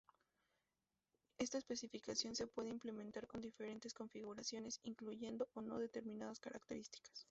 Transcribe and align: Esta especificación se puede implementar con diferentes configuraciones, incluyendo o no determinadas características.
Esta 1.37 1.59
especificación 1.59 2.33
se 2.35 2.47
puede 2.47 2.69
implementar 2.71 3.27
con 3.27 3.39
diferentes 3.39 3.93
configuraciones, 3.93 4.79
incluyendo 4.81 5.47
o 5.53 5.61
no 5.61 5.77
determinadas 5.77 6.39
características. 6.39 7.11